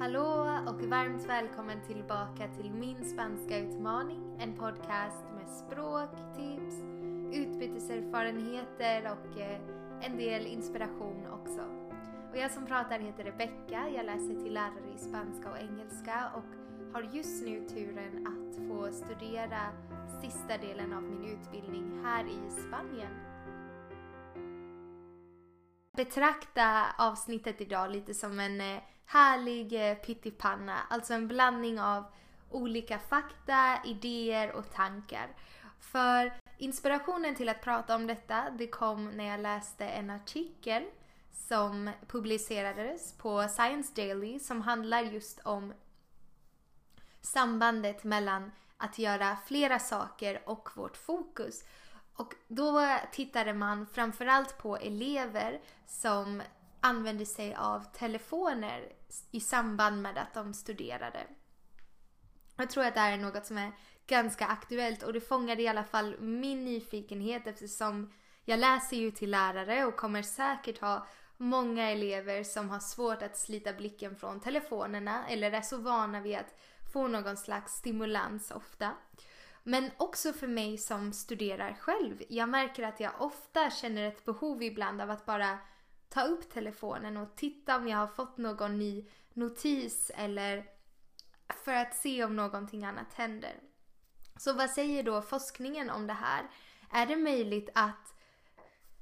[0.00, 4.36] Hallå och varmt välkommen tillbaka till min spanska utmaning.
[4.40, 6.74] En podcast med språk, tips,
[7.32, 9.60] utbyteserfarenheter och eh,
[10.00, 11.60] en del inspiration också.
[12.30, 13.88] Och jag som pratar heter Rebecca.
[13.88, 16.44] Jag läser till lärare i spanska och engelska och
[16.94, 19.60] har just nu turen att få studera
[20.22, 23.12] sista delen av min utbildning här i Spanien.
[25.96, 32.04] Betrakta avsnittet idag lite som en eh, härlig eh, pyttipanna, alltså en blandning av
[32.50, 35.28] olika fakta, idéer och tankar.
[35.80, 40.82] För inspirationen till att prata om detta, det kom när jag läste en artikel
[41.32, 45.74] som publicerades på Science Daily som handlar just om
[47.20, 51.64] sambandet mellan att göra flera saker och vårt fokus.
[52.14, 56.42] Och då tittade man framförallt på elever som
[56.80, 58.92] använde sig av telefoner
[59.30, 61.26] i samband med att de studerade.
[62.56, 63.72] Jag tror att det här är något som är
[64.06, 68.12] ganska aktuellt och det fångade i alla fall min nyfikenhet eftersom
[68.44, 71.06] jag läser ju till lärare och kommer säkert ha
[71.36, 76.36] många elever som har svårt att slita blicken från telefonerna eller är så vana vid
[76.36, 76.60] att
[76.92, 78.92] få någon slags stimulans ofta.
[79.62, 82.22] Men också för mig som studerar själv.
[82.28, 85.58] Jag märker att jag ofta känner ett behov ibland av att bara
[86.08, 90.64] ta upp telefonen och titta om jag har fått någon ny notis eller
[91.64, 93.54] för att se om någonting annat händer.
[94.36, 96.50] Så vad säger då forskningen om det här?
[96.90, 98.14] Är det möjligt att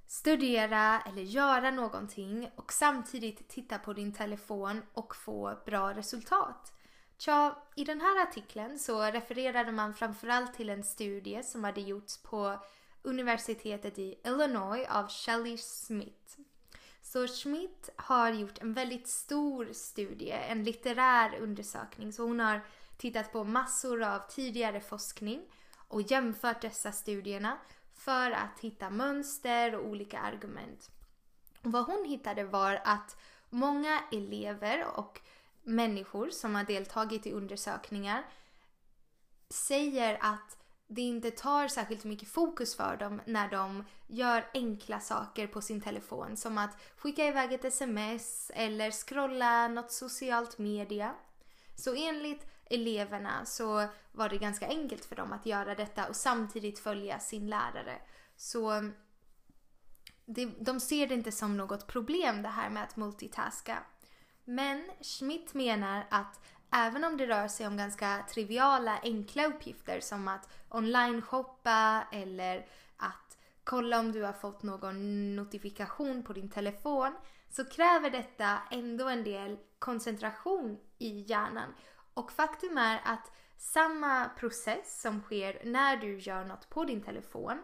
[0.07, 6.73] studera eller göra någonting och samtidigt titta på din telefon och få bra resultat?
[7.19, 12.23] Tja, i den här artikeln så refererade man framförallt till en studie som hade gjorts
[12.23, 12.59] på
[13.03, 16.37] universitetet i Illinois av Shelley Smith.
[17.17, 22.13] Så Schmidt har gjort en väldigt stor studie, en litterär undersökning.
[22.13, 22.61] Så hon har
[22.97, 25.43] tittat på massor av tidigare forskning
[25.89, 27.59] och jämfört dessa studierna
[27.95, 30.91] för att hitta mönster och olika argument.
[31.63, 33.17] Och vad hon hittade var att
[33.51, 35.21] många elever och
[35.63, 38.25] människor som har deltagit i undersökningar
[39.49, 40.59] säger att
[40.89, 45.81] det inte tar särskilt mycket fokus för dem när de gör enkla saker på sin
[45.81, 51.15] telefon som att skicka iväg ett sms eller scrolla något socialt media.
[51.75, 56.79] Så enligt eleverna så var det ganska enkelt för dem att göra detta och samtidigt
[56.79, 57.99] följa sin lärare.
[58.37, 58.91] Så
[60.25, 63.79] det, de ser det inte som något problem det här med att multitaska.
[64.45, 66.41] Men Schmidt menar att
[66.73, 72.67] även om det rör sig om ganska triviala, enkla uppgifter som att online-shoppa eller
[72.97, 77.15] att kolla om du har fått någon notifikation på din telefon
[77.51, 81.75] så kräver detta ändå en del koncentration i hjärnan.
[82.15, 87.59] Och faktum är att samma process som sker när du gör något på din telefon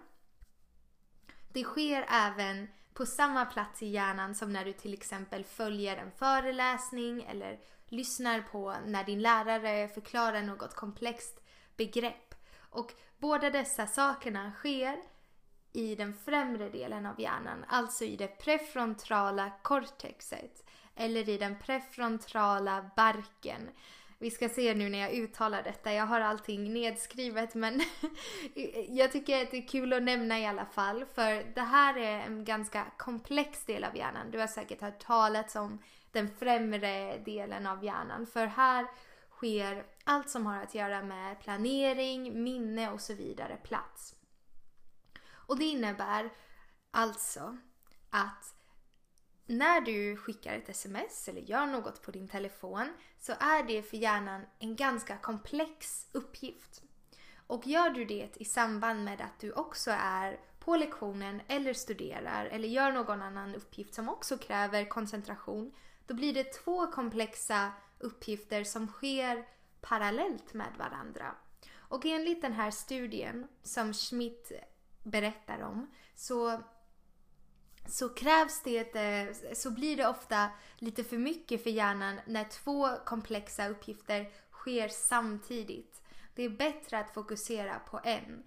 [1.52, 6.10] det sker även på samma plats i hjärnan som när du till exempel följer en
[6.10, 7.60] föreläsning eller
[7.92, 11.41] lyssnar på när din lärare förklarar något komplext
[11.76, 12.34] begrepp.
[12.70, 14.97] Och båda dessa sakerna sker
[15.72, 20.64] i den främre delen av hjärnan, alltså i det prefrontala cortexet
[20.94, 23.70] eller i den prefrontala barken.
[24.22, 25.93] Vi ska se nu när jag uttalar detta.
[25.93, 27.83] Jag har allting nedskrivet men
[28.88, 32.21] jag tycker att det är kul att nämna i alla fall för det här är
[32.21, 34.31] en ganska komplex del av hjärnan.
[34.31, 35.78] Du har säkert hört talas om
[36.12, 38.87] den främre delen av hjärnan för här
[39.31, 44.15] sker allt som har att göra med planering, minne och så vidare plats.
[45.31, 46.31] Och det innebär
[46.91, 47.59] alltså
[48.10, 48.54] att
[49.52, 53.96] när du skickar ett sms eller gör något på din telefon så är det för
[53.96, 56.82] hjärnan en ganska komplex uppgift.
[57.46, 62.46] Och gör du det i samband med att du också är på lektionen eller studerar
[62.46, 65.72] eller gör någon annan uppgift som också kräver koncentration
[66.06, 69.47] då blir det två komplexa uppgifter som sker
[69.80, 71.34] parallellt med varandra.
[71.74, 74.53] Och enligt den här studien som Schmidt
[75.03, 76.62] berättar om så
[77.86, 82.88] så krävs det, eh, så blir det ofta lite för mycket för hjärnan när två
[83.04, 86.02] komplexa uppgifter sker samtidigt.
[86.34, 88.42] Det är bättre att fokusera på en.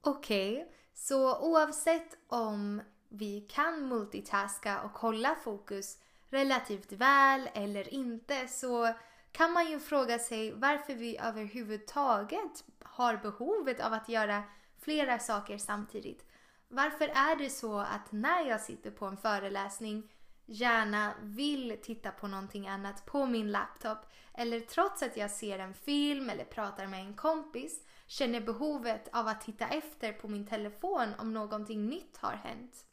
[0.00, 5.98] Okej, okay, så oavsett om vi kan multitaska och hålla fokus
[6.28, 8.94] relativt väl eller inte så
[9.32, 14.42] kan man ju fråga sig varför vi överhuvudtaget har behovet av att göra
[14.80, 16.26] flera saker samtidigt.
[16.68, 20.10] Varför är det så att när jag sitter på en föreläsning
[20.46, 23.98] gärna vill titta på någonting annat på min laptop
[24.34, 29.28] eller trots att jag ser en film eller pratar med en kompis känner behovet av
[29.28, 32.84] att titta efter på min telefon om någonting nytt har hänt?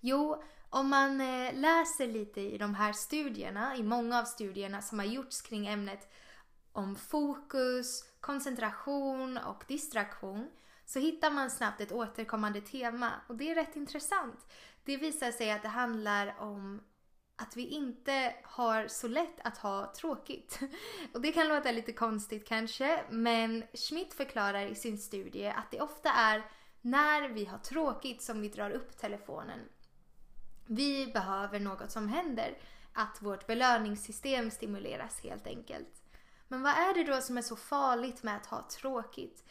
[0.00, 4.98] Jo, om man eh, läser lite i de här studierna, i många av studierna som
[4.98, 6.12] har gjorts kring ämnet
[6.72, 10.50] om fokus, koncentration och distraktion
[10.88, 14.46] så hittar man snabbt ett återkommande tema och det är rätt intressant.
[14.84, 16.80] Det visar sig att det handlar om
[17.36, 20.60] att vi inte har så lätt att ha tråkigt.
[21.14, 25.80] Och det kan låta lite konstigt kanske, men Schmidt förklarar i sin studie att det
[25.80, 26.42] ofta är
[26.80, 29.60] när vi har tråkigt som vi drar upp telefonen.
[30.66, 32.58] Vi behöver något som händer,
[32.92, 36.02] att vårt belöningssystem stimuleras helt enkelt.
[36.48, 39.44] Men vad är det då som är så farligt med att ha tråkigt?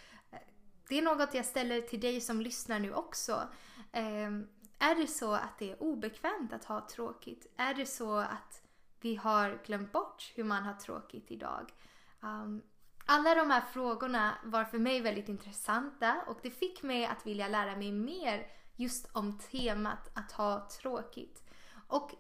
[0.90, 3.48] Det är något jag ställer till dig som lyssnar nu också.
[3.92, 4.48] Ehm,
[4.80, 7.54] är det så att det är obekvämt att ha tråkigt?
[7.58, 8.62] Är det så att
[9.02, 11.74] vi har glömt bort hur man har tråkigt idag?
[12.20, 12.62] Um,
[13.06, 17.48] alla de här frågorna var för mig väldigt intressanta och det fick mig att vilja
[17.48, 21.44] lära mig mer just om temat att ha tråkigt.
[21.88, 22.12] Och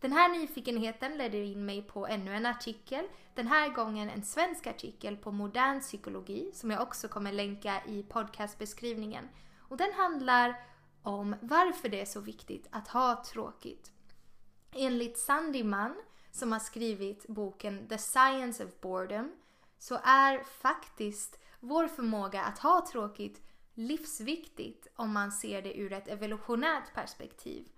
[0.00, 3.04] den här nyfikenheten ledde in mig på ännu en artikel.
[3.34, 8.02] Den här gången en svensk artikel på modern psykologi som jag också kommer länka i
[8.02, 9.28] podcastbeskrivningen.
[9.58, 10.60] Och den handlar
[11.02, 13.92] om varför det är så viktigt att ha tråkigt.
[14.74, 15.94] Enligt Sandy Mann,
[16.30, 19.32] som har skrivit boken The Science of Boredom,
[19.78, 23.42] så är faktiskt vår förmåga att ha tråkigt
[23.74, 27.68] livsviktigt om man ser det ur ett evolutionärt perspektiv.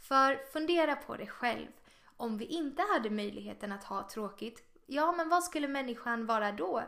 [0.00, 1.68] För fundera på det själv.
[2.16, 6.82] Om vi inte hade möjligheten att ha tråkigt, ja men vad skulle människan vara då?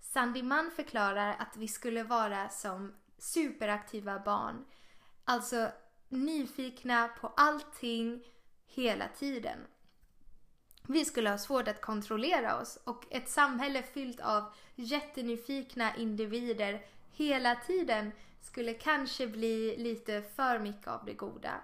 [0.00, 0.42] Sandy
[0.76, 4.64] förklarar att vi skulle vara som superaktiva barn
[5.24, 5.70] Alltså
[6.08, 8.24] nyfikna på allting
[8.66, 9.58] hela tiden.
[10.82, 14.44] Vi skulle ha svårt att kontrollera oss och ett samhälle fyllt av
[14.74, 21.54] jättenyfikna individer hela tiden skulle kanske bli lite för mycket av det goda.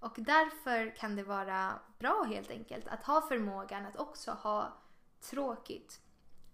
[0.00, 4.78] Och därför kan det vara bra helt enkelt att ha förmågan att också ha
[5.20, 6.00] tråkigt.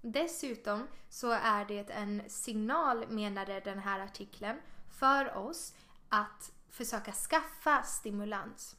[0.01, 4.59] Dessutom så är det en signal, menade den här artikeln,
[4.91, 5.75] för oss
[6.09, 8.77] att försöka skaffa stimulans.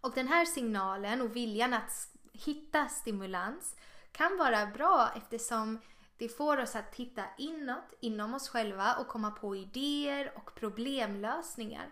[0.00, 3.76] Och den här signalen och viljan att hitta stimulans
[4.12, 5.80] kan vara bra eftersom
[6.18, 11.90] det får oss att titta inåt, inom oss själva och komma på idéer och problemlösningar.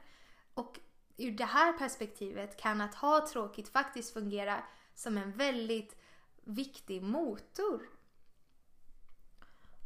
[0.55, 0.79] Och
[1.17, 4.64] ur det här perspektivet kan att ha tråkigt faktiskt fungera
[4.94, 5.97] som en väldigt
[6.44, 7.88] viktig motor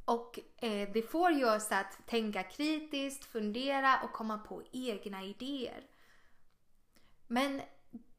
[0.07, 5.87] och eh, det får ju oss att tänka kritiskt, fundera och komma på egna idéer.
[7.27, 7.63] Men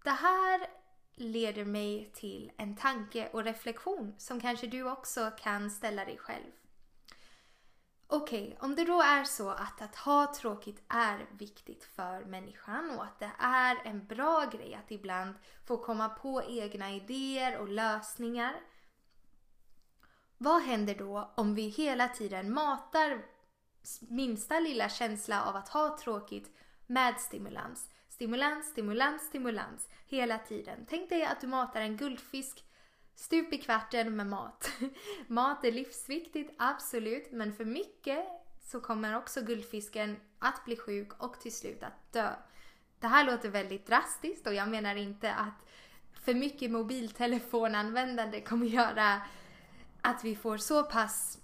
[0.03, 0.67] det här
[1.15, 6.51] leder mig till en tanke och reflektion som kanske du också kan ställa dig själv.
[8.07, 12.91] Okej, okay, om det då är så att att ha tråkigt är viktigt för människan
[12.91, 17.69] och att det är en bra grej att ibland få komma på egna idéer och
[17.69, 18.55] lösningar
[20.37, 23.25] vad händer då om vi hela tiden matar
[23.99, 26.51] minsta lilla känsla av att ha tråkigt
[26.87, 27.89] med stimulans?
[28.09, 30.85] Stimulans, stimulans, stimulans hela tiden.
[30.89, 32.63] Tänk dig att du matar en guldfisk
[33.17, 34.71] stup i kvarten med mat.
[35.27, 38.25] mat är livsviktigt, absolut, men för mycket
[38.59, 42.29] så kommer också guldfisken att bli sjuk och till slut att dö.
[42.99, 45.65] Det här låter väldigt drastiskt och jag menar inte att
[46.13, 49.21] för mycket mobiltelefonanvändande kommer göra
[50.01, 51.39] att vi får så pass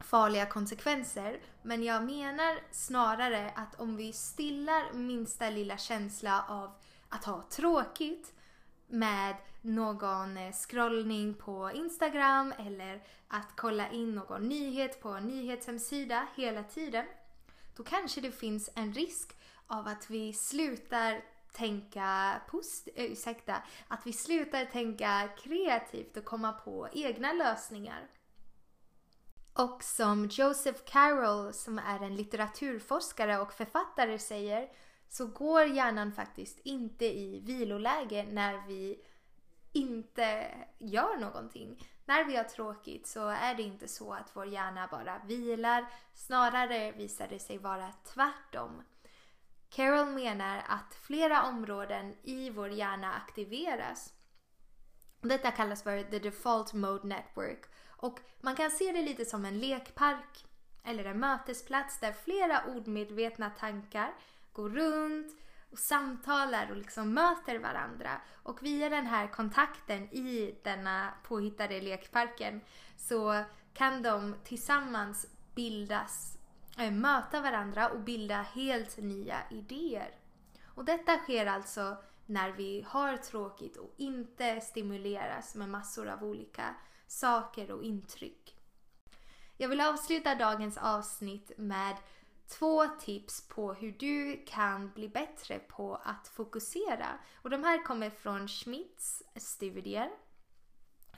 [0.00, 1.40] farliga konsekvenser.
[1.62, 6.70] Men jag menar snarare att om vi stillar minsta lilla känsla av
[7.08, 8.34] att ha tråkigt
[8.92, 16.26] med någon eh, scrollning på Instagram eller att kolla in någon nyhet på en nyhetshemsida
[16.36, 17.04] hela tiden.
[17.76, 24.06] Då kanske det finns en risk av att vi slutar tänka post, äh, ursäkta, att
[24.06, 28.08] vi slutar tänka kreativt och komma på egna lösningar.
[29.54, 34.68] Och som Joseph Carroll, som är en litteraturforskare och författare, säger
[35.12, 39.00] så går hjärnan faktiskt inte i viloläge när vi
[39.72, 41.88] inte gör någonting.
[42.04, 45.86] När vi har tråkigt så är det inte så att vår hjärna bara vilar.
[46.14, 48.82] Snarare visar det sig vara tvärtom.
[49.68, 54.12] Carol menar att flera områden i vår hjärna aktiveras.
[55.20, 59.58] Detta kallas för the default mode network och man kan se det lite som en
[59.58, 60.46] lekpark
[60.84, 64.14] eller en mötesplats där flera ordmedvetna tankar
[64.52, 65.36] går runt
[65.70, 68.20] och samtalar och liksom möter varandra.
[68.42, 72.60] Och via den här kontakten i denna påhittade lekparken
[72.96, 73.44] så
[73.74, 76.38] kan de tillsammans bildas,
[76.78, 80.10] äh, möta varandra och bilda helt nya idéer.
[80.64, 86.74] Och detta sker alltså när vi har tråkigt och inte stimuleras med massor av olika
[87.06, 88.56] saker och intryck.
[89.56, 91.96] Jag vill avsluta dagens avsnitt med
[92.58, 97.08] två tips på hur du kan bli bättre på att fokusera.
[97.34, 100.10] Och de här kommer från Schmidts studier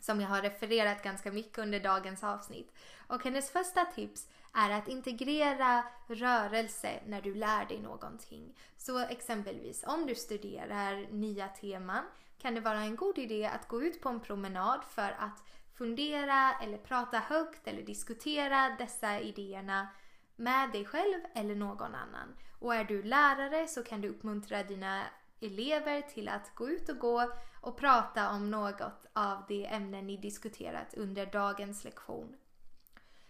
[0.05, 2.73] som jag har refererat ganska mycket under dagens avsnitt.
[3.07, 8.59] Och hennes första tips är att integrera rörelse när du lär dig någonting.
[8.77, 12.05] Så exempelvis om du studerar nya teman
[12.39, 15.43] kan det vara en god idé att gå ut på en promenad för att
[15.75, 19.89] fundera eller prata högt eller diskutera dessa idéerna
[20.37, 22.37] med dig själv eller någon annan.
[22.59, 25.03] Och är du lärare så kan du uppmuntra dina
[25.41, 30.17] elever till att gå ut och gå och prata om något av de ämnen ni
[30.17, 32.37] diskuterat under dagens lektion.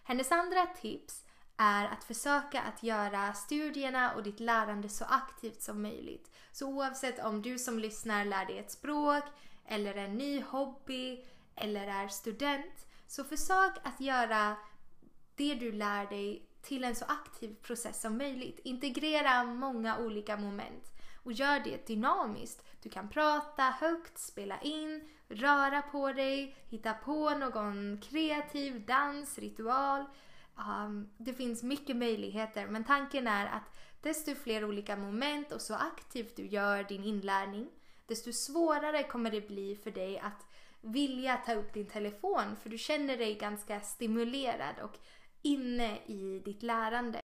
[0.03, 1.25] Hennes andra tips
[1.57, 6.31] är att försöka att göra studierna och ditt lärande så aktivt som möjligt.
[6.53, 9.25] Så oavsett om du som lyssnar lär dig ett språk
[9.67, 11.25] eller en ny hobby
[11.57, 14.57] eller är student så försök att göra
[15.35, 18.61] det du lär dig till en så aktiv process som möjligt.
[18.65, 20.93] Integrera många olika moment
[21.23, 22.65] och gör det dynamiskt.
[22.83, 30.05] Du kan prata högt, spela in, röra på dig, hitta på någon kreativ dans, ritual.
[30.57, 35.75] Um, det finns mycket möjligheter men tanken är att desto fler olika moment och så
[35.75, 37.69] aktivt du gör din inlärning
[38.07, 40.47] desto svårare kommer det bli för dig att
[40.81, 44.99] vilja ta upp din telefon för du känner dig ganska stimulerad och
[45.45, 47.21] inne i ditt lärande.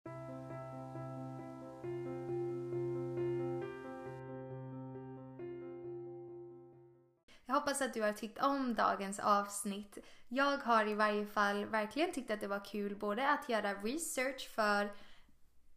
[7.46, 9.98] Jag hoppas att du har tyckt om dagens avsnitt.
[10.28, 14.50] Jag har i varje fall verkligen tyckt att det var kul både att göra research
[14.56, 14.92] för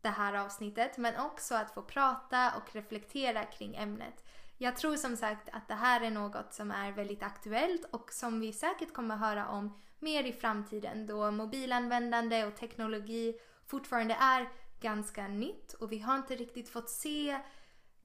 [0.01, 4.25] det här avsnittet men också att få prata och reflektera kring ämnet.
[4.63, 8.41] Jag tror som sagt att det här är något som är väldigt aktuellt och som
[8.41, 13.35] vi säkert kommer höra om mer i framtiden då mobilanvändande och teknologi
[13.67, 14.49] fortfarande är
[14.81, 17.41] ganska nytt och vi har inte riktigt fått se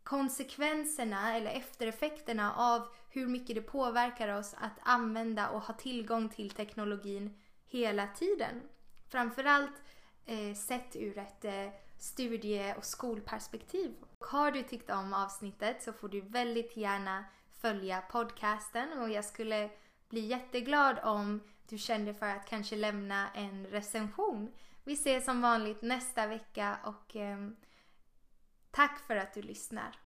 [0.03, 6.49] konsekvenserna eller eftereffekterna av hur mycket det påverkar oss att använda och ha tillgång till
[6.49, 8.61] teknologin hela tiden.
[9.09, 9.81] Framförallt
[10.25, 11.69] eh, sett ur ett eh,
[11.99, 13.95] studie och skolperspektiv.
[14.25, 17.25] Och har du tyckt om avsnittet så får du väldigt gärna
[17.61, 19.69] följa podcasten och jag skulle
[20.09, 24.51] bli jätteglad om du kände för att kanske lämna en recension.
[24.83, 27.37] Vi ses som vanligt nästa vecka och eh,
[28.71, 30.04] tack för att du lyssnar.